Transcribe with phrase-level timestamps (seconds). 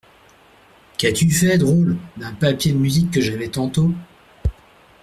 [0.97, 3.93] Qu’as-tu fait, drôle, d’un papier de musique que j’avais tantôt?